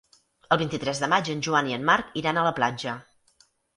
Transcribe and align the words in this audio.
El 0.55 0.59
vint-i-tres 0.61 1.01
de 1.03 1.09
maig 1.13 1.29
en 1.33 1.43
Joan 1.49 1.69
i 1.73 1.77
en 1.77 1.85
Marc 1.91 2.17
iran 2.23 2.41
a 2.41 2.47
la 2.49 2.55
platja. 2.61 2.97